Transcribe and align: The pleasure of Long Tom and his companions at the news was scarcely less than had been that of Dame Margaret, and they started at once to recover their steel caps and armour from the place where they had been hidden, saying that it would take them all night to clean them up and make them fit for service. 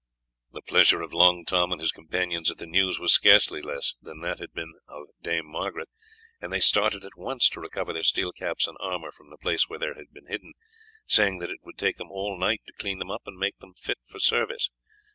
The 0.51 0.63
pleasure 0.63 1.03
of 1.03 1.13
Long 1.13 1.45
Tom 1.45 1.71
and 1.71 1.79
his 1.79 1.91
companions 1.91 2.49
at 2.49 2.57
the 2.57 2.65
news 2.65 2.99
was 2.99 3.13
scarcely 3.13 3.61
less 3.61 3.93
than 4.01 4.23
had 4.23 4.51
been 4.51 4.71
that 4.81 4.91
of 4.91 5.09
Dame 5.21 5.45
Margaret, 5.45 5.89
and 6.41 6.51
they 6.51 6.59
started 6.59 7.05
at 7.05 7.15
once 7.15 7.47
to 7.49 7.59
recover 7.59 7.93
their 7.93 8.01
steel 8.01 8.31
caps 8.31 8.65
and 8.65 8.77
armour 8.79 9.11
from 9.11 9.29
the 9.29 9.37
place 9.37 9.69
where 9.69 9.77
they 9.77 9.93
had 9.95 10.11
been 10.11 10.25
hidden, 10.25 10.53
saying 11.05 11.37
that 11.37 11.51
it 11.51 11.59
would 11.63 11.77
take 11.77 11.97
them 11.97 12.09
all 12.09 12.35
night 12.35 12.61
to 12.65 12.73
clean 12.73 12.97
them 12.97 13.11
up 13.11 13.27
and 13.27 13.37
make 13.37 13.59
them 13.59 13.75
fit 13.75 13.99
for 14.07 14.17
service. 14.17 14.71